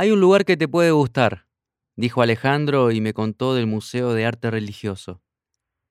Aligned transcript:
Hay 0.00 0.12
un 0.12 0.18
lugar 0.18 0.46
que 0.46 0.56
te 0.56 0.66
puede 0.66 0.92
gustar, 0.92 1.46
dijo 1.94 2.22
Alejandro 2.22 2.90
y 2.90 3.02
me 3.02 3.12
contó 3.12 3.54
del 3.54 3.66
Museo 3.66 4.14
de 4.14 4.24
Arte 4.24 4.50
Religioso. 4.50 5.20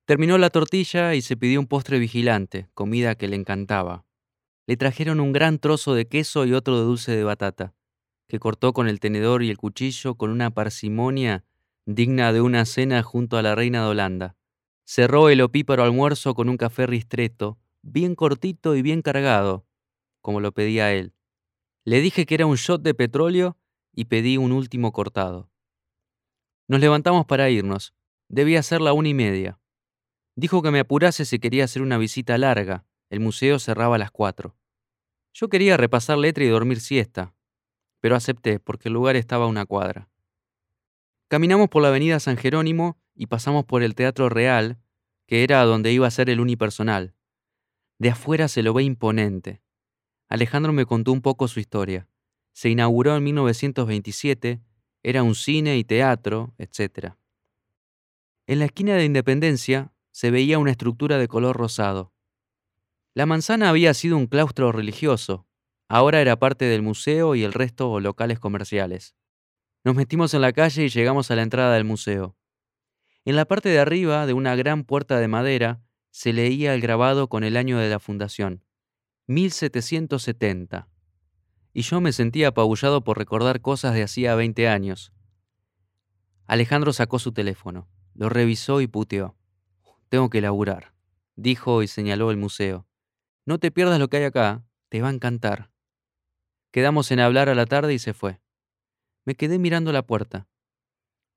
Terminó 0.05 0.39
la 0.39 0.49
tortilla 0.49 1.13
y 1.13 1.21
se 1.21 1.37
pidió 1.37 1.59
un 1.59 1.67
postre 1.67 1.99
vigilante, 1.99 2.71
comida 2.73 3.13
que 3.13 3.27
le 3.27 3.35
encantaba. 3.35 4.07
Le 4.65 4.77
trajeron 4.77 5.19
un 5.19 5.31
gran 5.31 5.59
trozo 5.59 5.93
de 5.93 6.07
queso 6.07 6.47
y 6.47 6.53
otro 6.53 6.79
de 6.79 6.85
dulce 6.85 7.11
de 7.11 7.23
batata, 7.23 7.75
que 8.27 8.39
cortó 8.39 8.73
con 8.73 8.87
el 8.87 8.99
tenedor 8.99 9.43
y 9.43 9.51
el 9.51 9.59
cuchillo 9.59 10.15
con 10.15 10.31
una 10.31 10.49
parsimonia 10.49 11.45
digna 11.85 12.33
de 12.33 12.41
una 12.41 12.65
cena 12.65 13.03
junto 13.03 13.37
a 13.37 13.43
la 13.43 13.53
reina 13.53 13.83
de 13.83 13.89
Holanda. 13.89 14.35
Cerró 14.85 15.29
el 15.29 15.39
opíparo 15.41 15.83
almuerzo 15.83 16.33
con 16.33 16.49
un 16.49 16.57
café 16.57 16.87
ristreto, 16.87 17.59
bien 17.83 18.15
cortito 18.15 18.75
y 18.75 18.81
bien 18.81 19.03
cargado, 19.03 19.67
como 20.21 20.39
lo 20.39 20.51
pedía 20.51 20.93
él. 20.93 21.13
Le 21.85 22.01
dije 22.01 22.25
que 22.25 22.33
era 22.33 22.47
un 22.47 22.55
shot 22.55 22.81
de 22.81 22.95
petróleo 22.95 23.58
y 23.93 24.05
pedí 24.05 24.37
un 24.37 24.51
último 24.51 24.91
cortado. 24.91 25.49
Nos 26.67 26.79
levantamos 26.79 27.25
para 27.25 27.49
irnos. 27.49 27.93
Debía 28.27 28.61
ser 28.61 28.81
la 28.81 28.93
una 28.93 29.09
y 29.09 29.13
media. 29.13 29.59
Dijo 30.35 30.61
que 30.61 30.71
me 30.71 30.79
apurase 30.79 31.25
si 31.25 31.39
quería 31.39 31.65
hacer 31.65 31.81
una 31.81 31.97
visita 31.97 32.37
larga. 32.37 32.85
El 33.09 33.19
museo 33.19 33.59
cerraba 33.59 33.95
a 33.95 33.99
las 33.99 34.11
cuatro. 34.11 34.55
Yo 35.33 35.49
quería 35.49 35.77
repasar 35.77 36.17
letra 36.17 36.43
y 36.43 36.47
dormir 36.47 36.79
siesta, 36.79 37.33
pero 37.99 38.15
acepté 38.15 38.59
porque 38.59 38.89
el 38.89 38.93
lugar 38.93 39.15
estaba 39.15 39.45
a 39.45 39.47
una 39.47 39.65
cuadra. 39.65 40.09
Caminamos 41.27 41.69
por 41.69 41.81
la 41.81 41.89
avenida 41.89 42.19
San 42.19 42.37
Jerónimo 42.37 42.97
y 43.15 43.27
pasamos 43.27 43.65
por 43.65 43.83
el 43.83 43.95
Teatro 43.95 44.29
Real, 44.29 44.79
que 45.27 45.43
era 45.43 45.63
donde 45.63 45.91
iba 45.91 46.07
a 46.07 46.11
ser 46.11 46.29
el 46.29 46.39
unipersonal. 46.39 47.15
De 47.99 48.09
afuera 48.09 48.47
se 48.47 48.63
lo 48.63 48.73
ve 48.73 48.83
imponente. 48.83 49.61
Alejandro 50.29 50.73
me 50.73 50.85
contó 50.85 51.11
un 51.11 51.21
poco 51.21 51.47
su 51.47 51.59
historia. 51.59 52.07
Se 52.53 52.69
inauguró 52.69 53.15
en 53.15 53.23
1927, 53.23 54.61
era 55.03 55.23
un 55.23 55.35
cine 55.35 55.77
y 55.77 55.83
teatro, 55.83 56.53
etc. 56.57 57.13
En 58.47 58.59
la 58.59 58.65
esquina 58.65 58.95
de 58.95 59.05
Independencia 59.05 59.93
se 60.11 60.31
veía 60.31 60.59
una 60.59 60.71
estructura 60.71 61.17
de 61.17 61.27
color 61.27 61.55
rosado. 61.55 62.13
La 63.13 63.25
manzana 63.25 63.69
había 63.69 63.93
sido 63.93 64.17
un 64.17 64.27
claustro 64.27 64.71
religioso, 64.71 65.47
ahora 65.87 66.21
era 66.21 66.37
parte 66.37 66.65
del 66.65 66.81
museo 66.81 67.35
y 67.35 67.43
el 67.43 67.53
resto 67.53 67.99
locales 67.99 68.39
comerciales. 68.39 69.15
Nos 69.83 69.95
metimos 69.95 70.33
en 70.33 70.41
la 70.41 70.51
calle 70.51 70.85
y 70.85 70.89
llegamos 70.89 71.31
a 71.31 71.35
la 71.35 71.43
entrada 71.43 71.73
del 71.75 71.85
museo. 71.85 72.35
En 73.23 73.35
la 73.35 73.45
parte 73.45 73.69
de 73.69 73.79
arriba 73.79 74.25
de 74.25 74.33
una 74.33 74.55
gran 74.55 74.83
puerta 74.83 75.19
de 75.19 75.27
madera 75.27 75.81
se 76.11 76.33
leía 76.33 76.73
el 76.73 76.81
grabado 76.81 77.29
con 77.29 77.43
el 77.43 77.55
año 77.55 77.77
de 77.77 77.89
la 77.89 77.99
fundación, 77.99 78.65
1770 79.27 80.89
y 81.79 81.81
yo 81.81 82.01
me 82.01 82.11
sentía 82.11 82.49
apabullado 82.49 83.05
por 83.05 83.17
recordar 83.17 83.61
cosas 83.61 83.93
de 83.93 84.03
hacía 84.03 84.35
20 84.35 84.67
años. 84.67 85.13
Alejandro 86.45 86.91
sacó 86.91 87.19
su 87.19 87.31
teléfono, 87.31 87.87
lo 88.15 88.27
revisó 88.27 88.81
y 88.81 88.87
puteó. 88.87 89.37
Tengo 90.09 90.29
que 90.29 90.41
laburar, 90.41 90.93
dijo 91.37 91.81
y 91.81 91.87
señaló 91.87 92.31
el 92.31 92.37
museo. 92.37 92.85
No 93.45 93.59
te 93.59 93.71
pierdas 93.71 93.97
lo 93.97 94.09
que 94.09 94.17
hay 94.17 94.25
acá, 94.25 94.65
te 94.89 95.01
va 95.01 95.07
a 95.07 95.13
encantar. 95.13 95.71
Quedamos 96.71 97.11
en 97.11 97.21
hablar 97.21 97.47
a 97.47 97.55
la 97.55 97.65
tarde 97.65 97.93
y 97.93 97.99
se 97.99 98.13
fue. 98.13 98.41
Me 99.23 99.35
quedé 99.35 99.57
mirando 99.57 99.93
la 99.93 100.05
puerta. 100.05 100.49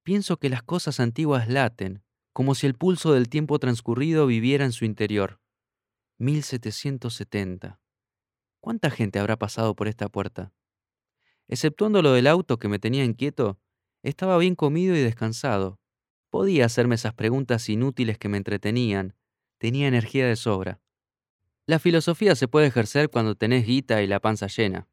Pienso 0.02 0.38
que 0.38 0.48
las 0.48 0.64
cosas 0.64 0.98
antiguas 0.98 1.48
laten, 1.48 2.02
como 2.32 2.56
si 2.56 2.66
el 2.66 2.74
pulso 2.74 3.12
del 3.12 3.28
tiempo 3.28 3.60
transcurrido 3.60 4.26
viviera 4.26 4.64
en 4.64 4.72
su 4.72 4.86
interior. 4.86 5.40
1770. 6.18 7.81
¿Cuánta 8.62 8.90
gente 8.90 9.18
habrá 9.18 9.36
pasado 9.36 9.74
por 9.74 9.88
esta 9.88 10.08
puerta? 10.08 10.52
Exceptuando 11.48 12.00
lo 12.00 12.12
del 12.12 12.28
auto 12.28 12.60
que 12.60 12.68
me 12.68 12.78
tenía 12.78 13.04
inquieto, 13.04 13.58
estaba 14.04 14.38
bien 14.38 14.54
comido 14.54 14.94
y 14.94 15.00
descansado. 15.00 15.80
Podía 16.30 16.66
hacerme 16.66 16.94
esas 16.94 17.12
preguntas 17.12 17.68
inútiles 17.68 18.18
que 18.18 18.28
me 18.28 18.36
entretenían. 18.36 19.16
Tenía 19.58 19.88
energía 19.88 20.28
de 20.28 20.36
sobra. 20.36 20.80
La 21.66 21.80
filosofía 21.80 22.36
se 22.36 22.46
puede 22.46 22.68
ejercer 22.68 23.10
cuando 23.10 23.34
tenés 23.34 23.66
guita 23.66 24.00
y 24.00 24.06
la 24.06 24.20
panza 24.20 24.46
llena. 24.46 24.86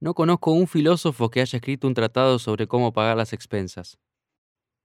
No 0.00 0.14
conozco 0.14 0.52
un 0.52 0.66
filósofo 0.66 1.28
que 1.28 1.42
haya 1.42 1.58
escrito 1.58 1.86
un 1.86 1.94
tratado 1.94 2.38
sobre 2.38 2.66
cómo 2.66 2.94
pagar 2.94 3.18
las 3.18 3.34
expensas. 3.34 3.98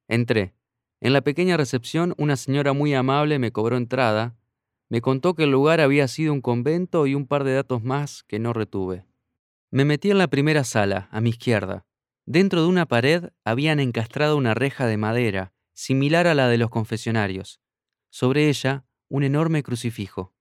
Entré. 0.10 0.54
En 1.00 1.14
la 1.14 1.22
pequeña 1.22 1.56
recepción 1.56 2.14
una 2.18 2.36
señora 2.36 2.74
muy 2.74 2.94
amable 2.94 3.40
me 3.40 3.54
cobró 3.54 3.78
entrada 3.78 4.36
me 4.90 5.02
contó 5.02 5.36
que 5.36 5.44
el 5.44 5.52
lugar 5.52 5.82
había 5.82 6.08
sido 6.08 6.34
un 6.34 6.42
convento 6.42 7.08
y 7.08 7.16
un 7.16 7.28
par 7.28 7.44
de 7.44 7.54
datos 7.54 7.84
más 7.84 8.24
que 8.24 8.40
no 8.40 8.54
retuve. 8.54 9.06
Me 9.70 9.84
metí 9.84 10.10
en 10.12 10.18
la 10.18 10.28
primera 10.28 10.64
sala, 10.64 11.10
a 11.12 11.20
mi 11.20 11.32
izquierda. 11.32 11.86
Dentro 12.26 12.62
de 12.62 12.68
una 12.68 12.86
pared 12.86 13.30
habían 13.44 13.80
encastrado 13.80 14.38
una 14.38 14.54
reja 14.54 14.86
de 14.86 14.98
madera, 14.98 15.54
similar 15.74 16.28
a 16.28 16.34
la 16.34 16.48
de 16.48 16.58
los 16.58 16.70
confesionarios. 16.70 17.60
Sobre 18.10 18.50
ella, 18.50 18.86
un 19.10 19.24
enorme 19.24 19.64
crucifijo. 19.64 20.34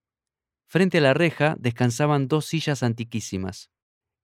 Frente 0.68 0.98
a 0.98 1.00
la 1.00 1.14
reja 1.14 1.56
descansaban 1.58 2.28
dos 2.28 2.46
sillas 2.46 2.82
antiquísimas. 2.82 3.70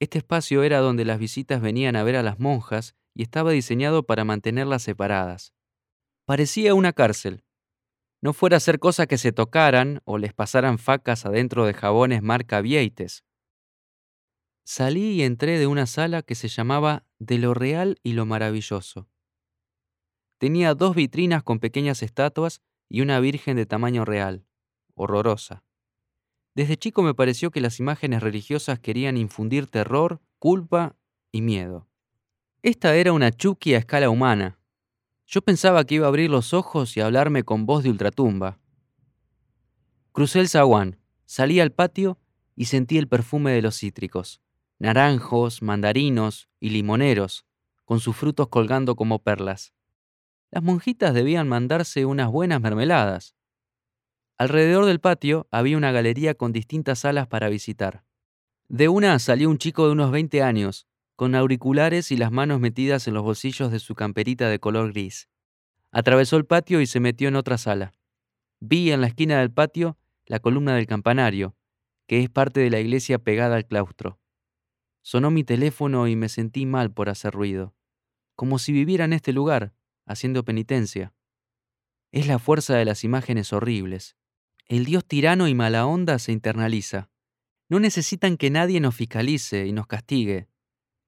Este 0.01 0.19
espacio 0.19 0.63
era 0.63 0.79
donde 0.79 1.05
las 1.05 1.19
visitas 1.19 1.61
venían 1.61 1.95
a 1.95 2.03
ver 2.03 2.17
a 2.17 2.23
las 2.23 2.41
monjas 2.41 2.97
y 3.15 3.23
estaba 3.23 3.53
diseñado 3.53 4.05
para 4.05 4.25
mantenerlas 4.25 4.83
separadas. 4.83 5.53
Parecía 6.25 6.75
una 6.75 6.93
cárcel, 6.93 7.45
no 8.23 8.33
fuera 8.33 8.57
a 8.57 8.61
ser 8.61 8.79
cosa 8.79 9.07
que 9.07 9.19
se 9.19 9.33
tocaran 9.33 10.01
o 10.05 10.17
les 10.17 10.33
pasaran 10.33 10.79
facas 10.79 11.27
adentro 11.27 11.67
de 11.67 11.75
jabones 11.75 12.23
marca 12.23 12.61
Vieites. 12.61 13.25
Salí 14.65 15.15
y 15.15 15.23
entré 15.23 15.59
de 15.59 15.67
una 15.67 15.87
sala 15.87 16.23
que 16.23 16.37
se 16.37 16.47
llamaba 16.47 17.05
De 17.19 17.39
lo 17.39 17.53
Real 17.53 17.99
y 18.05 18.13
lo 18.13 18.25
Maravilloso. 18.25 19.09
Tenía 20.39 20.75
dos 20.75 20.95
vitrinas 20.95 21.43
con 21.43 21.59
pequeñas 21.59 22.03
estatuas 22.03 22.63
y 22.89 23.01
una 23.01 23.19
virgen 23.19 23.57
de 23.57 23.67
tamaño 23.67 24.05
real, 24.05 24.47
horrorosa. 24.95 25.65
Desde 26.55 26.77
chico 26.77 27.03
me 27.03 27.15
pareció 27.15 27.51
que 27.51 27.61
las 27.61 27.81
imágenes 27.81 28.23
religiosas 28.23 28.79
querían 28.79 29.17
infundir 29.17 29.67
terror, 29.67 30.21
culpa 30.39 30.97
y 31.33 31.43
miedo. 31.43 31.89
Esta 32.63 32.95
era 32.95 33.13
una 33.13 33.33
chuki 33.33 33.75
a 33.75 33.79
escala 33.79 34.11
humana, 34.11 34.61
yo 35.27 35.43
pensaba 35.43 35.85
que 35.85 35.97
iba 35.97 36.07
a 36.07 36.09
abrir 36.09 36.31
los 36.31 36.53
ojos 36.53 36.97
y 36.97 37.01
hablarme 37.01 37.43
con 37.43 37.67
voz 37.67 37.83
de 37.83 37.91
ultratumba. 37.91 38.59
Crucé 40.13 40.41
el 40.41 40.49
zaguán, 40.49 40.99
salí 41.25 41.61
al 41.61 41.73
patio 41.73 42.19
y 42.55 42.67
sentí 42.67 42.99
el 42.99 43.09
perfume 43.09 43.53
de 43.53 43.63
los 43.63 43.79
cítricos, 43.79 44.43
naranjos, 44.79 45.63
mandarinos 45.63 46.49
y 46.61 46.71
limoneros, 46.71 47.47
con 47.85 48.01
sus 48.01 48.17
frutos 48.17 48.49
colgando 48.49 48.95
como 48.95 49.21
perlas. 49.21 49.73
Las 50.51 50.63
monjitas 50.63 51.15
debían 51.15 51.49
mandarse 51.49 52.05
unas 52.05 52.31
buenas 52.31 52.61
mermeladas. 52.61 53.35
Alrededor 54.37 54.85
del 54.85 55.01
patio 55.01 55.47
había 55.51 55.79
una 55.79 55.93
galería 55.93 56.35
con 56.35 56.53
distintas 56.53 57.01
salas 57.01 57.27
para 57.27 57.49
visitar. 57.49 58.05
De 58.69 58.89
una 58.89 59.19
salió 59.19 59.49
un 59.49 59.59
chico 59.59 59.87
de 59.87 59.93
unos 59.93 60.11
20 60.11 60.43
años, 60.43 60.87
con 61.23 61.37
auriculares 61.37 62.11
y 62.11 62.17
las 62.17 62.33
manos 62.33 62.59
metidas 62.59 63.07
en 63.07 63.15
los 63.15 63.23
bolsillos 63.23 63.71
de 63.71 63.79
su 63.79 63.95
camperita 63.95 64.49
de 64.49 64.59
color 64.59 64.93
gris. 64.93 65.29
Atravesó 65.93 66.37
el 66.37 66.47
patio 66.47 66.81
y 66.81 66.87
se 66.87 66.99
metió 66.99 67.29
en 67.29 67.37
otra 67.37 67.59
sala. 67.59 67.93
Vi 68.59 68.91
en 68.91 69.01
la 69.01 69.07
esquina 69.07 69.39
del 69.39 69.53
patio 69.53 69.97
la 70.27 70.41
columna 70.41 70.75
del 70.75 70.89
campanario, 70.89 71.55
que 72.09 72.25
es 72.25 72.29
parte 72.29 72.59
de 72.59 72.71
la 72.71 72.81
iglesia 72.81 73.21
pegada 73.21 73.55
al 73.55 73.69
claustro. 73.69 74.19
Sonó 75.01 75.31
mi 75.31 75.45
teléfono 75.45 76.09
y 76.09 76.17
me 76.17 76.29
sentí 76.29 76.67
mal 76.67 76.91
por 76.91 77.09
hacer 77.09 77.33
ruido, 77.33 77.73
como 78.35 78.59
si 78.59 78.73
viviera 78.73 79.05
en 79.05 79.13
este 79.13 79.33
lugar, 79.33 79.75
haciendo 80.07 80.45
penitencia. 80.45 81.15
Es 82.11 82.27
la 82.27 82.41
fuerza 82.41 82.75
de 82.75 82.85
las 82.85 83.05
imágenes 83.05 83.53
horribles. 83.53 84.17
El 84.67 84.87
Dios 84.87 85.05
tirano 85.05 85.47
y 85.47 85.55
mala 85.55 85.87
onda 85.87 86.19
se 86.19 86.33
internaliza. 86.33 87.11
No 87.69 87.79
necesitan 87.79 88.37
que 88.37 88.51
nadie 88.51 88.81
nos 88.81 88.97
fiscalice 88.97 89.69
y 89.69 89.73
nos 89.73 89.87
castigue 89.87 90.49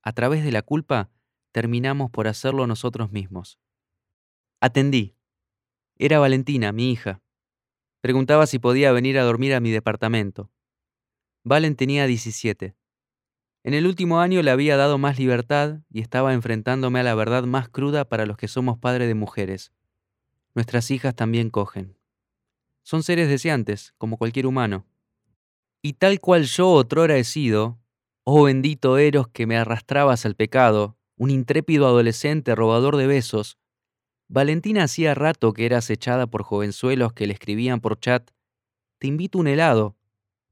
a 0.05 0.13
través 0.13 0.45
de 0.45 0.53
la 0.53 0.61
culpa, 0.61 1.11
terminamos 1.51 2.11
por 2.11 2.29
hacerlo 2.29 2.67
nosotros 2.67 3.11
mismos. 3.11 3.59
Atendí. 4.61 5.17
Era 5.97 6.19
Valentina, 6.19 6.73
mi 6.73 6.93
hija. 6.93 7.23
Preguntaba 8.03 8.47
si 8.47 8.59
podía 8.59 8.93
venir 8.93 9.19
a 9.19 9.25
dormir 9.25 9.55
a 9.55 9.61
mi 9.61 9.71
departamento. 9.71 10.51
Valen 11.43 11.75
tenía 11.75 12.07
17. 12.07 12.77
En 13.63 13.73
el 13.73 13.87
último 13.87 14.21
año 14.21 14.43
le 14.43 14.51
había 14.51 14.77
dado 14.77 14.99
más 14.99 15.19
libertad 15.19 15.81
y 15.89 16.03
estaba 16.03 16.35
enfrentándome 16.35 17.01
a 17.01 17.03
la 17.03 17.15
verdad 17.15 17.45
más 17.45 17.71
cruda 17.71 18.05
para 18.07 18.27
los 18.27 18.37
que 18.37 18.47
somos 18.47 18.79
padres 18.79 19.09
de 19.09 19.15
mujeres. 19.15 19.73
Nuestras 20.55 20.91
hijas 20.91 21.15
también 21.15 21.49
cogen. 21.49 21.97
Son 22.83 23.03
seres 23.03 23.31
deseantes, 23.31 23.95
como 23.97 24.19
cualquier 24.19 24.47
humano. 24.47 24.87
Y 25.81 25.95
tal 25.95 26.21
cual 26.21 26.45
yo 26.45 26.71
otrora 26.71 27.17
he 27.17 27.25
sido, 27.25 27.79
Oh 28.27 28.45
bendito 28.45 28.97
Eros 28.97 29.29
que 29.29 29.47
me 29.47 29.59
arrastrabas 29.59 30.25
al 30.25 30.35
pecado, 30.35 30.97
un 31.19 31.31
intrépido 31.31 31.87
adolescente 31.87 32.55
robador 32.55 32.97
de 32.97 33.07
besos. 33.07 33.59
Valentina 34.29 34.85
hacía 34.85 35.15
rato 35.15 35.53
que 35.53 35.67
era 35.67 35.79
acechada 35.79 36.27
por 36.27 36.43
jovenzuelos 36.43 37.13
que 37.13 37.27
le 37.27 37.35
escribían 37.35 37.81
por 37.81 38.01
chat, 38.01 38.31
te 38.99 39.09
invito 39.09 39.39
un 39.39 39.47
helado, 39.47 39.99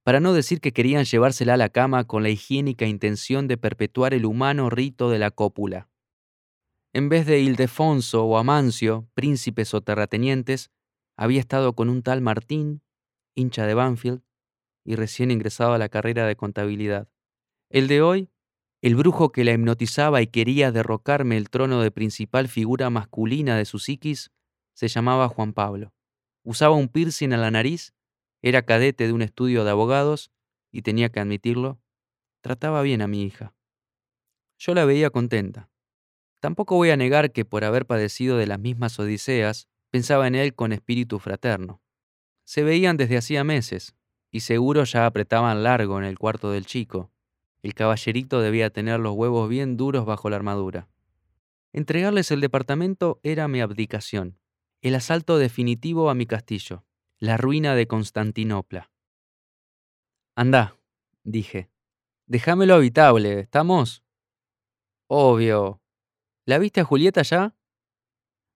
para 0.05 0.21
no 0.21 0.35
decir 0.35 0.61
que 0.61 0.73
querían 0.73 1.07
llevársela 1.07 1.55
a 1.55 1.57
la 1.57 1.71
cama 1.71 2.05
con 2.05 2.23
la 2.23 2.29
higiénica 2.29 2.85
intención 2.85 3.49
de 3.49 3.57
perpetuar 3.57 4.13
el 4.13 4.27
humano 4.27 4.69
rito 4.69 5.09
de 5.09 5.19
la 5.19 5.31
cópula. 5.31 5.89
En 6.93 7.09
vez 7.09 7.25
de 7.25 7.41
Ildefonso 7.41 8.27
o 8.27 8.37
Amancio, 8.37 9.09
príncipes 9.15 9.73
o 9.73 9.81
terratenientes, 9.81 10.71
había 11.17 11.41
estado 11.41 11.75
con 11.75 11.89
un 11.89 12.03
tal 12.03 12.21
Martín, 12.21 12.83
hincha 13.35 13.67
de 13.67 13.73
Banfield, 13.73 14.21
y 14.85 14.97
recién 14.97 15.31
ingresado 15.31 15.73
a 15.73 15.79
la 15.79 15.89
carrera 15.89 16.27
de 16.27 16.37
contabilidad. 16.37 17.09
El 17.73 17.89
de 17.89 18.03
hoy, 18.03 18.29
el 18.83 18.97
brujo 18.97 19.33
que 19.33 19.45
la 19.45 19.53
hipnotizaba 19.53 20.21
y 20.21 20.27
quería 20.27 20.73
derrocarme 20.73 21.39
el 21.39 21.49
trono 21.49 21.81
de 21.81 21.91
principal 21.91 22.49
figura 22.49 22.91
masculina 22.91 23.57
de 23.57 23.65
su 23.65 23.79
psiquis, 23.79 24.31
se 24.75 24.89
llamaba 24.89 25.31
Juan 25.31 25.55
Pablo. 25.55 25.95
Usaba 26.45 26.75
un 26.75 26.89
piercing 26.89 27.33
a 27.33 27.39
la 27.39 27.51
nariz, 27.51 27.95
era 28.43 28.67
cadete 28.67 29.07
de 29.07 29.15
un 29.15 29.23
estudio 29.23 29.65
de 29.65 29.71
abogados 29.71 30.31
y 30.71 30.83
tenía 30.83 31.09
que 31.09 31.21
admitirlo, 31.21 31.81
trataba 32.43 32.83
bien 32.83 33.01
a 33.01 33.09
mi 33.09 33.23
hija. 33.23 33.55
Yo 34.59 34.75
la 34.75 34.85
veía 34.85 35.09
contenta. 35.09 35.71
Tampoco 36.41 36.77
voy 36.77 36.91
a 36.91 36.99
negar 36.99 37.33
que 37.33 37.47
por 37.47 37.65
haber 37.65 37.87
padecido 37.87 38.37
de 38.37 38.49
las 38.49 38.59
mismas 38.59 38.99
odiseas, 38.99 39.67
pensaba 39.89 40.27
en 40.27 40.35
él 40.35 40.55
con 40.55 40.75
espíritu 40.75 41.19
fraterno. 41.19 41.81
Se 42.45 42.65
veían 42.65 42.99
desde 42.99 43.17
hacía 43.17 43.45
meses, 43.45 43.95
y 44.31 44.41
seguro 44.41 44.85
ya 44.85 45.07
apretaban 45.07 45.63
largo 45.63 45.97
en 45.99 46.05
el 46.05 46.19
cuarto 46.19 46.51
del 46.51 46.67
chico. 46.67 47.12
El 47.63 47.75
caballerito 47.75 48.41
debía 48.41 48.71
tener 48.71 48.99
los 48.99 49.15
huevos 49.15 49.49
bien 49.49 49.77
duros 49.77 50.05
bajo 50.05 50.29
la 50.29 50.37
armadura. 50.37 50.89
Entregarles 51.73 52.31
el 52.33 52.41
departamento 52.41 53.21
era 53.23 53.47
mi 53.49 53.61
abdicación, 53.61 54.39
el 54.81 54.97
asalto 54.97 55.39
definitivo 55.39 56.11
a 56.11 56.15
mi 56.15 56.27
castillo, 56.27 56.85
la 57.19 57.37
ruina 57.37 57.77
de 57.77 57.87
Constantinopla. 57.87 58.91
Anda, 60.35 60.77
dije, 61.23 61.71
déjamelo 62.27 62.75
habitable, 62.75 63.41
¿estamos? 63.41 64.03
Obvio. 65.07 65.81
¿La 66.45 66.59
viste 66.59 66.81
a 66.81 66.85
Julieta 66.85 67.23
ya? 67.23 67.55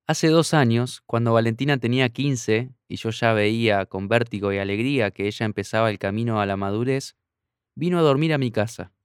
Hace 0.09 0.29
dos 0.29 0.53
años, 0.53 1.03
cuando 1.07 1.33
Valentina 1.33 1.79
tenía 1.79 2.09
15 2.09 2.75
y 2.89 2.97
yo 2.97 3.11
ya 3.11 3.33
veía 3.33 3.87
con 3.87 4.09
vértigo 4.09 4.53
y 4.53 4.59
alegría 4.59 5.13
que 5.13 5.27
ella 5.27 5.47
empezaba 5.47 5.91
el 5.91 5.99
camino 5.99 6.41
a 6.41 6.47
la 6.47 6.57
madurez, 6.57 7.17
vino 7.77 7.99
a 7.99 8.03
dormir 8.03 8.33
a 8.33 8.39
mi 8.39 8.51
casa. 8.51 8.96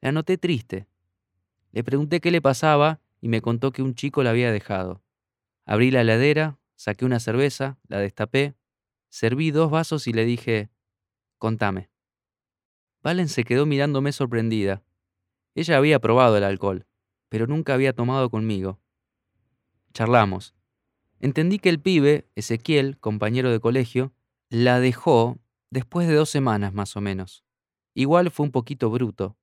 La 0.00 0.12
noté 0.12 0.38
triste. 0.38 0.86
Le 1.72 1.84
pregunté 1.84 2.20
qué 2.20 2.30
le 2.30 2.40
pasaba 2.40 3.00
y 3.20 3.28
me 3.28 3.42
contó 3.42 3.70
que 3.70 3.82
un 3.82 3.94
chico 3.94 4.22
la 4.22 4.30
había 4.30 4.50
dejado. 4.50 5.02
Abrí 5.66 5.90
la 5.90 6.00
heladera, 6.00 6.58
saqué 6.74 7.04
una 7.04 7.20
cerveza, 7.20 7.78
la 7.86 7.98
destapé, 7.98 8.54
serví 9.10 9.50
dos 9.50 9.70
vasos 9.70 10.06
y 10.06 10.12
le 10.12 10.24
dije, 10.24 10.70
contame. 11.38 11.90
Valen 13.02 13.28
se 13.28 13.44
quedó 13.44 13.66
mirándome 13.66 14.12
sorprendida. 14.12 14.82
Ella 15.54 15.76
había 15.76 15.98
probado 15.98 16.36
el 16.36 16.44
alcohol, 16.44 16.86
pero 17.28 17.46
nunca 17.46 17.74
había 17.74 17.92
tomado 17.92 18.30
conmigo. 18.30 18.80
Charlamos. 19.92 20.54
Entendí 21.18 21.58
que 21.58 21.68
el 21.68 21.80
pibe, 21.80 22.26
Ezequiel, 22.34 22.98
compañero 22.98 23.50
de 23.50 23.60
colegio, 23.60 24.12
la 24.48 24.80
dejó 24.80 25.38
después 25.68 26.08
de 26.08 26.14
dos 26.14 26.30
semanas 26.30 26.72
más 26.72 26.96
o 26.96 27.00
menos. 27.00 27.44
Igual 27.94 28.30
fue 28.30 28.46
un 28.46 28.52
poquito 28.52 28.90
bruto. 28.90 29.36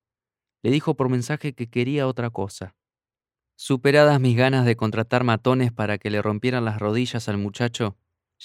Le 0.63 0.71
dijo 0.71 0.95
por 0.95 1.09
mensaje 1.09 1.53
que 1.53 1.69
quería 1.69 2.07
otra 2.07 2.29
cosa. 2.29 2.75
Superadas 3.55 4.19
mis 4.19 4.37
ganas 4.37 4.65
de 4.65 4.75
contratar 4.75 5.23
matones 5.23 5.71
para 5.71 5.97
que 5.97 6.09
le 6.09 6.21
rompieran 6.21 6.65
las 6.65 6.79
rodillas 6.79 7.27
al 7.29 7.37
muchacho, 7.37 7.97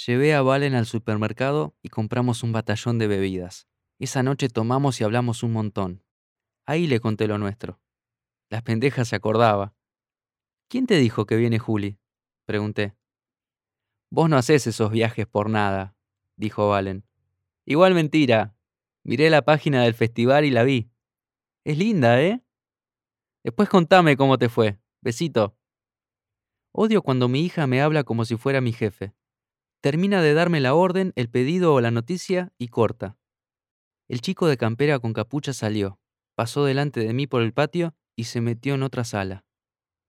llevé 0.06 0.34
a 0.34 0.42
Valen 0.42 0.74
al 0.74 0.86
supermercado 0.86 1.74
y 1.82 1.88
compramos 1.88 2.42
un 2.42 2.52
batallón 2.52 2.98
de 2.98 3.08
bebidas. 3.08 3.66
Esa 3.98 4.22
noche 4.22 4.48
tomamos 4.48 5.00
y 5.00 5.04
hablamos 5.04 5.42
un 5.42 5.52
montón. 5.52 6.02
Ahí 6.64 6.86
le 6.86 7.00
conté 7.00 7.26
lo 7.26 7.38
nuestro. 7.38 7.80
Las 8.48 8.62
pendejas 8.62 9.08
se 9.08 9.16
acordaba. 9.16 9.74
¿Quién 10.68 10.86
te 10.86 10.96
dijo 10.96 11.26
que 11.26 11.36
viene 11.36 11.58
Juli? 11.58 11.98
Pregunté. 12.44 12.94
Vos 14.10 14.28
no 14.28 14.36
haces 14.36 14.66
esos 14.66 14.90
viajes 14.90 15.26
por 15.26 15.48
nada, 15.48 15.94
dijo 16.36 16.68
Valen. 16.68 17.04
Igual 17.64 17.94
mentira. 17.94 18.54
Miré 19.04 19.30
la 19.30 19.42
página 19.42 19.82
del 19.82 19.94
festival 19.94 20.44
y 20.44 20.50
la 20.50 20.64
vi. 20.64 20.91
Es 21.64 21.78
linda, 21.78 22.20
¿eh? 22.20 22.42
Después 23.44 23.68
contame 23.68 24.16
cómo 24.16 24.36
te 24.36 24.48
fue. 24.48 24.78
Besito. 25.00 25.56
Odio 26.72 27.02
cuando 27.02 27.28
mi 27.28 27.44
hija 27.44 27.66
me 27.66 27.80
habla 27.80 28.02
como 28.02 28.24
si 28.24 28.36
fuera 28.36 28.60
mi 28.60 28.72
jefe. 28.72 29.14
Termina 29.80 30.22
de 30.22 30.34
darme 30.34 30.60
la 30.60 30.74
orden, 30.74 31.12
el 31.14 31.28
pedido 31.28 31.74
o 31.74 31.80
la 31.80 31.90
noticia 31.90 32.52
y 32.58 32.68
corta. 32.68 33.16
El 34.08 34.20
chico 34.20 34.46
de 34.48 34.56
campera 34.56 34.98
con 34.98 35.12
capucha 35.12 35.52
salió, 35.52 36.00
pasó 36.34 36.64
delante 36.64 37.00
de 37.00 37.12
mí 37.12 37.26
por 37.26 37.42
el 37.42 37.52
patio 37.52 37.94
y 38.16 38.24
se 38.24 38.40
metió 38.40 38.74
en 38.74 38.82
otra 38.82 39.04
sala. 39.04 39.44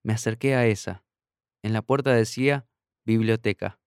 Me 0.03 0.13
acerqué 0.13 0.55
a 0.55 0.65
esa. 0.65 1.03
En 1.61 1.73
la 1.73 1.81
puerta 1.81 2.13
decía 2.13 2.67
biblioteca. 3.05 3.79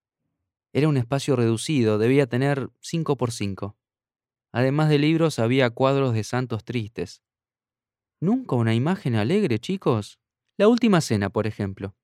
Era 0.73 0.89
un 0.89 0.97
espacio 0.97 1.35
reducido, 1.37 1.99
debía 1.99 2.27
tener 2.27 2.71
5 2.81 3.17
por 3.17 3.33
5. 3.33 3.77
Además 4.53 4.89
de 4.89 4.99
libros 4.99 5.39
había 5.39 5.71
cuadros 5.71 6.15
de 6.15 6.25
santos 6.25 6.65
tristes. 6.65 7.23
Nunca 8.21 8.57
una 8.57 8.75
imagen 8.75 9.15
alegre, 9.15 9.59
chicos. 9.59 10.19
La 10.57 10.69
última 10.69 11.01
cena, 11.01 11.29
por 11.29 11.47
ejemplo. 11.47 11.95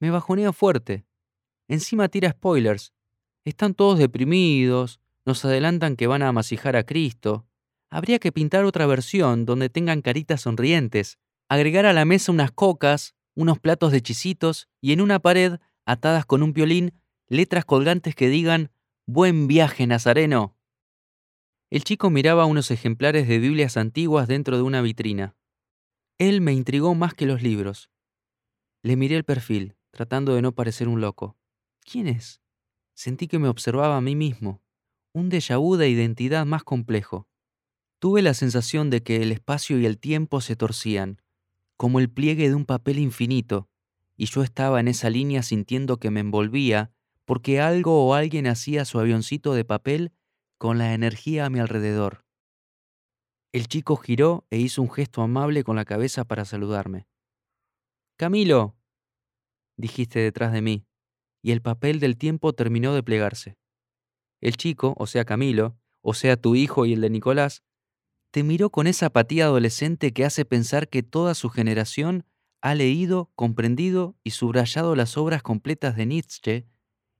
Me 0.00 0.10
bajonea 0.10 0.52
fuerte. 0.52 1.04
Encima 1.68 2.08
tira 2.08 2.30
spoilers. 2.30 2.92
Están 3.44 3.74
todos 3.74 3.98
deprimidos, 3.98 5.00
nos 5.24 5.44
adelantan 5.44 5.96
que 5.96 6.08
van 6.08 6.22
a 6.22 6.28
amasijar 6.28 6.74
a 6.74 6.82
Cristo. 6.82 7.46
Habría 7.88 8.18
que 8.18 8.32
pintar 8.32 8.64
otra 8.64 8.86
versión 8.86 9.44
donde 9.46 9.68
tengan 9.68 10.02
caritas 10.02 10.42
sonrientes, 10.42 11.18
agregar 11.48 11.86
a 11.86 11.92
la 11.92 12.04
mesa 12.04 12.32
unas 12.32 12.50
cocas, 12.50 13.14
unos 13.34 13.58
platos 13.58 13.92
de 13.92 14.02
chisitos 14.02 14.68
y 14.80 14.92
en 14.92 15.00
una 15.00 15.20
pared, 15.20 15.58
atadas 15.86 16.26
con 16.26 16.42
un 16.42 16.52
violín, 16.52 16.92
letras 17.28 17.64
colgantes 17.64 18.14
que 18.14 18.28
digan 18.28 18.70
Buen 19.06 19.46
viaje, 19.46 19.86
Nazareno. 19.86 20.56
El 21.70 21.84
chico 21.84 22.10
miraba 22.10 22.46
unos 22.46 22.70
ejemplares 22.70 23.28
de 23.28 23.38
Biblias 23.38 23.76
antiguas 23.76 24.26
dentro 24.26 24.56
de 24.56 24.62
una 24.62 24.82
vitrina. 24.82 25.36
Él 26.20 26.42
me 26.42 26.52
intrigó 26.52 26.94
más 26.94 27.14
que 27.14 27.24
los 27.24 27.42
libros. 27.42 27.88
Le 28.82 28.94
miré 28.94 29.16
el 29.16 29.24
perfil, 29.24 29.76
tratando 29.90 30.34
de 30.34 30.42
no 30.42 30.52
parecer 30.52 30.86
un 30.86 31.00
loco. 31.00 31.38
¿Quién 31.82 32.06
es? 32.06 32.42
Sentí 32.92 33.26
que 33.26 33.38
me 33.38 33.48
observaba 33.48 33.96
a 33.96 34.02
mí 34.02 34.14
mismo, 34.14 34.60
un 35.14 35.30
déjà 35.30 35.58
vu 35.58 35.76
de 35.76 35.88
identidad 35.88 36.44
más 36.44 36.62
complejo. 36.62 37.26
Tuve 38.00 38.20
la 38.20 38.34
sensación 38.34 38.90
de 38.90 39.02
que 39.02 39.22
el 39.22 39.32
espacio 39.32 39.80
y 39.80 39.86
el 39.86 39.98
tiempo 39.98 40.42
se 40.42 40.56
torcían, 40.56 41.22
como 41.78 42.00
el 42.00 42.10
pliegue 42.10 42.50
de 42.50 42.54
un 42.54 42.66
papel 42.66 42.98
infinito, 42.98 43.70
y 44.14 44.26
yo 44.26 44.42
estaba 44.42 44.78
en 44.78 44.88
esa 44.88 45.08
línea 45.08 45.42
sintiendo 45.42 45.96
que 45.96 46.10
me 46.10 46.20
envolvía 46.20 46.92
porque 47.24 47.62
algo 47.62 48.06
o 48.06 48.12
alguien 48.12 48.46
hacía 48.46 48.84
su 48.84 49.00
avioncito 49.00 49.54
de 49.54 49.64
papel 49.64 50.12
con 50.58 50.76
la 50.76 50.92
energía 50.92 51.46
a 51.46 51.50
mi 51.50 51.60
alrededor. 51.60 52.26
El 53.52 53.66
chico 53.66 53.96
giró 53.96 54.46
e 54.50 54.58
hizo 54.58 54.80
un 54.80 54.90
gesto 54.90 55.22
amable 55.22 55.64
con 55.64 55.74
la 55.74 55.84
cabeza 55.84 56.24
para 56.24 56.44
saludarme. 56.44 57.08
Camilo, 58.16 58.76
dijiste 59.76 60.20
detrás 60.20 60.52
de 60.52 60.62
mí, 60.62 60.86
y 61.42 61.50
el 61.50 61.60
papel 61.60 61.98
del 61.98 62.16
tiempo 62.16 62.52
terminó 62.52 62.94
de 62.94 63.02
plegarse. 63.02 63.58
El 64.40 64.56
chico, 64.56 64.94
o 64.98 65.06
sea 65.08 65.24
Camilo, 65.24 65.76
o 66.00 66.14
sea 66.14 66.36
tu 66.36 66.54
hijo 66.54 66.86
y 66.86 66.92
el 66.92 67.00
de 67.00 67.10
Nicolás, 67.10 67.64
te 68.30 68.44
miró 68.44 68.70
con 68.70 68.86
esa 68.86 69.06
apatía 69.06 69.46
adolescente 69.46 70.12
que 70.12 70.24
hace 70.24 70.44
pensar 70.44 70.88
que 70.88 71.02
toda 71.02 71.34
su 71.34 71.50
generación 71.50 72.24
ha 72.62 72.76
leído, 72.76 73.32
comprendido 73.34 74.16
y 74.22 74.30
subrayado 74.30 74.94
las 74.94 75.16
obras 75.16 75.42
completas 75.42 75.96
de 75.96 76.06
Nietzsche 76.06 76.66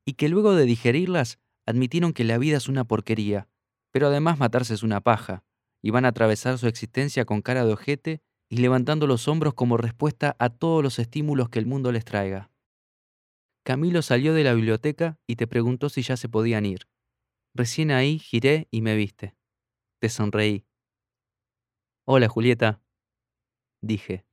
y 0.05 0.13
que 0.13 0.29
luego 0.29 0.55
de 0.55 0.65
digerirlas 0.65 1.41
admitieron 1.67 2.13
que 2.13 2.23
la 2.23 2.39
vida 2.39 2.59
es 2.59 2.69
una 2.69 2.85
porquería, 2.85 3.49
pero 3.91 4.07
además 4.07 4.39
matarse 4.39 4.75
es 4.75 4.83
una 4.85 5.01
paja, 5.01 5.45
y 5.83 5.91
van 5.91 6.05
a 6.05 6.09
atravesar 6.09 6.59
su 6.59 6.67
existencia 6.67 7.25
con 7.25 7.43
cara 7.43 7.65
de 7.65 7.73
ojete 7.73 8.21
y 8.49 8.59
levantando 8.59 9.07
los 9.07 9.29
hombros 9.29 9.55
como 9.55 9.77
respuesta 9.77 10.37
a 10.39 10.51
todos 10.51 10.83
los 10.83 10.99
estímulos 10.99 11.49
que 11.49 11.59
el 11.59 11.67
mundo 11.67 11.93
les 11.93 12.05
traiga. 12.05 12.51
Camilo 13.65 14.03
salió 14.03 14.35
de 14.35 14.45
la 14.45 14.55
biblioteca 14.55 15.19
y 15.27 15.37
te 15.37 15.47
preguntó 15.47 15.89
si 15.89 16.03
ya 16.03 16.17
se 16.17 16.29
podían 16.29 16.67
ir. 16.67 16.89
Recién 17.55 17.91
ahí 17.91 18.19
giré 18.19 18.69
y 18.71 18.83
me 18.83 18.97
viste. 18.97 19.37
Te 20.01 20.09
sonreí. 20.09 20.65
Hola, 22.07 22.29
Julieta, 22.29 22.83
dije. 23.83 24.30